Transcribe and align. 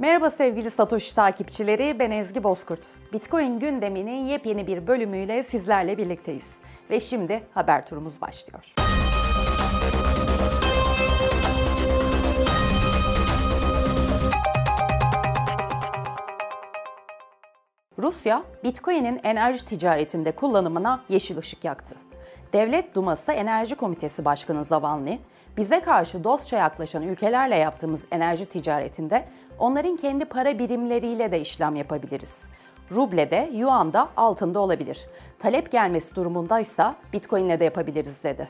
Merhaba 0.00 0.30
sevgili 0.30 0.70
Satoshi 0.70 1.14
takipçileri, 1.14 1.98
ben 1.98 2.10
Ezgi 2.10 2.44
Bozkurt. 2.44 2.86
Bitcoin 3.12 3.58
gündeminin 3.58 4.24
yepyeni 4.24 4.66
bir 4.66 4.86
bölümüyle 4.86 5.42
sizlerle 5.42 5.98
birlikteyiz. 5.98 6.46
Ve 6.90 7.00
şimdi 7.00 7.42
haber 7.54 7.86
turumuz 7.86 8.20
başlıyor. 8.20 8.74
Rusya, 17.98 18.42
Bitcoin'in 18.64 19.20
enerji 19.22 19.66
ticaretinde 19.66 20.32
kullanımına 20.32 21.00
yeşil 21.08 21.38
ışık 21.38 21.64
yaktı. 21.64 21.96
Devlet 22.52 22.94
Duması 22.94 23.32
Enerji 23.32 23.74
Komitesi 23.74 24.24
Başkanı 24.24 24.64
Zavalny, 24.64 25.18
bize 25.56 25.80
karşı 25.80 26.24
dostça 26.24 26.56
yaklaşan 26.56 27.02
ülkelerle 27.02 27.56
yaptığımız 27.56 28.04
enerji 28.10 28.44
ticaretinde 28.44 29.24
onların 29.58 29.96
kendi 29.96 30.24
para 30.24 30.58
birimleriyle 30.58 31.32
de 31.32 31.40
işlem 31.40 31.76
yapabiliriz. 31.76 32.42
Ruble 32.92 33.48
yuan 33.52 33.92
da 33.92 34.08
altında 34.16 34.60
olabilir. 34.60 35.06
Talep 35.38 35.72
gelmesi 35.72 36.14
durumundaysa 36.14 36.94
Bitcoin'le 37.12 37.60
de 37.60 37.64
yapabiliriz 37.64 38.22
dedi. 38.22 38.48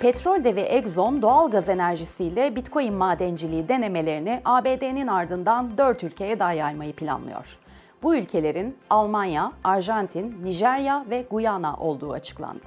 Petrol 0.00 0.44
devi 0.44 0.60
Exxon 0.60 1.22
doğal 1.22 1.50
gaz 1.50 1.68
enerjisiyle 1.68 2.56
Bitcoin 2.56 2.94
madenciliği 2.94 3.68
denemelerini 3.68 4.40
ABD'nin 4.44 5.06
ardından 5.06 5.78
4 5.78 6.04
ülkeye 6.04 6.38
daha 6.38 6.52
yaymayı 6.52 6.92
planlıyor. 6.92 7.58
Bu 8.02 8.16
ülkelerin 8.16 8.76
Almanya, 8.90 9.52
Arjantin, 9.64 10.44
Nijerya 10.44 11.04
ve 11.10 11.26
Guyana 11.30 11.76
olduğu 11.76 12.12
açıklandı. 12.12 12.66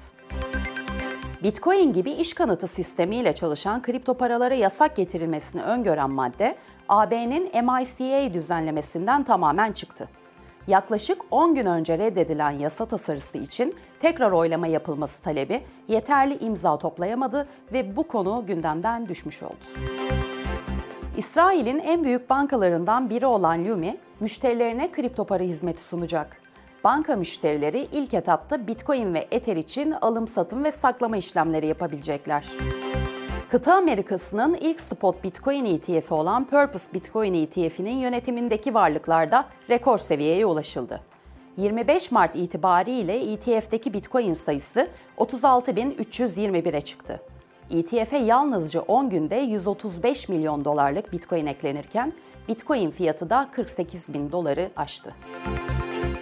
Bitcoin 1.44 1.94
gibi 1.94 2.12
iş 2.12 2.34
kanıtı 2.34 2.68
sistemiyle 2.68 3.34
çalışan 3.34 3.82
kripto 3.82 4.14
paralara 4.14 4.54
yasak 4.54 4.96
getirilmesini 4.96 5.62
öngören 5.62 6.10
madde, 6.10 6.56
AB'nin 6.90 7.44
MICA 7.44 8.34
düzenlemesinden 8.34 9.24
tamamen 9.24 9.72
çıktı. 9.72 10.10
Yaklaşık 10.68 11.22
10 11.32 11.56
gün 11.56 11.66
önce 11.66 11.98
reddedilen 11.98 12.52
yasa 12.52 12.86
tasarısı 12.86 13.38
için 13.38 13.76
tekrar 14.00 14.32
oylama 14.32 14.68
yapılması 14.68 15.22
talebi 15.22 15.64
yeterli 15.88 16.38
imza 16.38 16.78
toplayamadı 16.78 17.48
ve 17.74 17.96
bu 17.96 18.08
konu 18.08 18.44
gündemden 18.48 19.08
düşmüş 19.08 19.44
oldu. 19.44 19.66
İsrail'in 21.18 21.80
en 21.80 22.04
büyük 22.04 22.30
bankalarından 22.30 23.10
biri 23.10 23.26
olan 23.26 23.66
Lumi, 23.66 23.98
müşterilerine 24.20 24.92
kripto 24.92 25.26
para 25.26 25.44
hizmeti 25.44 25.84
sunacak. 25.84 26.49
Banka 26.84 27.16
müşterileri 27.16 27.88
ilk 27.92 28.14
etapta 28.14 28.68
Bitcoin 28.68 29.14
ve 29.14 29.28
Ether 29.32 29.56
için 29.56 29.92
alım, 29.92 30.28
satım 30.28 30.64
ve 30.64 30.72
saklama 30.72 31.18
işlemleri 31.18 31.68
yapabilecekler. 31.68 32.46
Kıta 33.50 33.76
Amerikası'nın 33.76 34.54
ilk 34.54 34.82
spot 34.82 35.24
Bitcoin 35.24 35.66
ETF'i 35.66 36.14
olan 36.14 36.46
Purpose 36.46 36.94
Bitcoin 36.94 37.34
ETF'inin 37.34 37.98
yönetimindeki 37.98 38.74
varlıklarda 38.74 39.46
rekor 39.70 39.98
seviyeye 39.98 40.46
ulaşıldı. 40.46 41.02
25 41.58 42.12
Mart 42.12 42.36
itibariyle 42.36 43.34
ETF'deki 43.34 43.94
Bitcoin 43.94 44.34
sayısı 44.34 44.88
36.321'e 45.18 46.82
çıktı. 46.82 47.22
ETF'e 47.72 48.18
yalnızca 48.18 48.82
10 48.82 49.10
günde 49.10 49.36
135 49.36 50.30
milyon 50.30 50.66
dolarlık 50.66 51.12
Bitcoin 51.12 51.46
eklenirken 51.46 52.14
Bitcoin 52.48 52.92
fiyatı 52.92 53.30
da 53.30 53.50
48 53.52 54.14
bin 54.14 54.32
doları 54.32 54.72
aştı. 54.76 55.16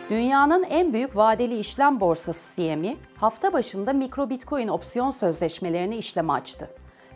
Dünyanın 0.10 0.64
en 0.64 0.94
büyük 0.94 1.16
vadeli 1.16 1.60
işlem 1.60 2.00
borsası 2.00 2.56
CME 2.56 2.98
hafta 3.16 3.54
başında 3.54 3.94
mikro 3.94 4.30
Bitcoin 4.30 4.68
opsiyon 4.68 5.12
sözleşmelerini 5.12 5.96
işleme 5.96 6.34
açtı. 6.34 6.70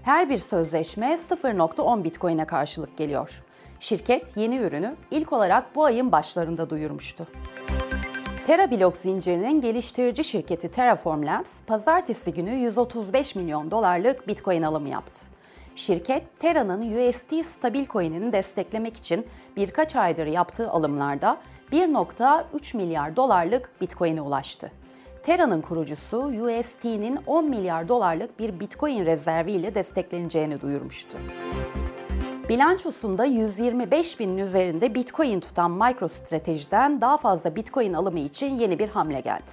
Her 0.03 0.29
bir 0.29 0.37
sözleşme 0.37 1.19
0.10 1.29 2.03
Bitcoin'e 2.03 2.45
karşılık 2.45 2.97
geliyor. 2.97 3.43
Şirket 3.79 4.37
yeni 4.37 4.57
ürünü 4.57 4.95
ilk 5.11 5.33
olarak 5.33 5.75
bu 5.75 5.85
ayın 5.85 6.11
başlarında 6.11 6.69
duyurmuştu. 6.69 7.27
Terra 8.47 8.71
blok 8.71 8.97
zincirinin 8.97 9.61
geliştirici 9.61 10.23
şirketi 10.23 10.71
Terraform 10.71 11.25
Labs, 11.25 11.61
pazartesi 11.67 12.33
günü 12.33 12.51
135 12.51 13.35
milyon 13.35 13.71
dolarlık 13.71 14.27
Bitcoin 14.27 14.61
alımı 14.61 14.89
yaptı. 14.89 15.25
Şirket, 15.75 16.39
Terra'nın 16.39 16.81
USD 16.81 17.43
stabil 17.43 17.85
coin'ini 17.85 18.33
desteklemek 18.33 18.97
için 18.97 19.27
birkaç 19.55 19.95
aydır 19.95 20.25
yaptığı 20.25 20.69
alımlarda 20.69 21.37
1.3 21.71 22.77
milyar 22.77 23.15
dolarlık 23.15 23.81
Bitcoin'e 23.81 24.21
ulaştı. 24.21 24.71
Terra'nın 25.23 25.61
kurucusu 25.61 26.17
USD'nin 26.17 27.19
10 27.25 27.49
milyar 27.49 27.87
dolarlık 27.87 28.39
bir 28.39 28.59
Bitcoin 28.59 29.05
rezervi 29.05 29.51
ile 29.51 29.75
destekleneceğini 29.75 30.61
duyurmuştu. 30.61 31.17
Bilançosunda 32.49 33.25
125 33.25 34.19
binin 34.19 34.37
üzerinde 34.37 34.95
Bitcoin 34.95 35.39
tutan 35.39 35.71
MicroStrategy'den 35.71 37.01
daha 37.01 37.17
fazla 37.17 37.55
Bitcoin 37.55 37.93
alımı 37.93 38.19
için 38.19 38.55
yeni 38.55 38.79
bir 38.79 38.89
hamle 38.89 39.19
geldi. 39.19 39.51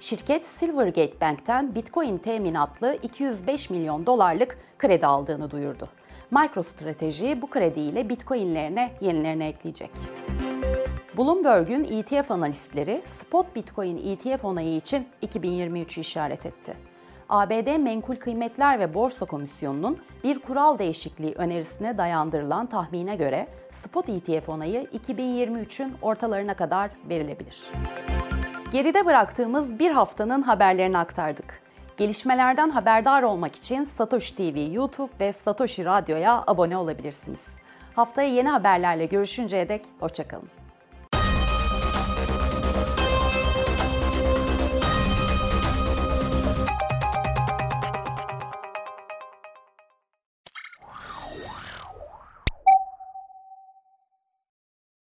Şirket 0.00 0.46
Silvergate 0.46 1.20
Bank'ten 1.20 1.74
Bitcoin 1.74 2.18
teminatlı 2.18 2.98
205 3.02 3.70
milyon 3.70 4.06
dolarlık 4.06 4.58
kredi 4.78 5.06
aldığını 5.06 5.50
duyurdu. 5.50 5.88
MicroStrategy 6.30 7.32
bu 7.42 7.50
krediyle 7.50 8.08
Bitcoin'lerine 8.08 8.92
yenilerini 9.00 9.44
ekleyecek. 9.44 9.90
Bloomberg'un 11.18 11.84
ETF 11.84 12.30
analistleri 12.30 13.02
spot 13.20 13.56
Bitcoin 13.56 13.96
ETF 13.96 14.44
onayı 14.44 14.76
için 14.76 15.08
2023'ü 15.22 16.00
işaret 16.00 16.46
etti. 16.46 16.76
ABD 17.28 17.78
Menkul 17.78 18.16
Kıymetler 18.16 18.78
ve 18.80 18.94
Borsa 18.94 19.26
Komisyonu'nun 19.26 19.98
bir 20.24 20.38
kural 20.38 20.78
değişikliği 20.78 21.32
önerisine 21.32 21.98
dayandırılan 21.98 22.66
tahmine 22.66 23.16
göre 23.16 23.46
spot 23.70 24.08
ETF 24.08 24.48
onayı 24.48 24.84
2023'ün 24.84 25.94
ortalarına 26.02 26.54
kadar 26.54 26.90
verilebilir. 27.08 27.70
Geride 28.72 29.06
bıraktığımız 29.06 29.78
bir 29.78 29.90
haftanın 29.90 30.42
haberlerini 30.42 30.98
aktardık. 30.98 31.62
Gelişmelerden 31.96 32.70
haberdar 32.70 33.22
olmak 33.22 33.56
için 33.56 33.84
Satoshi 33.84 34.36
TV 34.36 34.74
YouTube 34.74 35.12
ve 35.20 35.32
Satoshi 35.32 35.84
Radyo'ya 35.84 36.44
abone 36.46 36.76
olabilirsiniz. 36.76 37.40
Haftaya 37.96 38.28
yeni 38.28 38.48
haberlerle 38.48 39.06
görüşünceye 39.06 39.68
dek 39.68 39.82
hoşçakalın. 40.00 40.59